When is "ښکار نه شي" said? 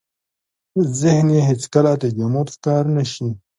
2.55-3.29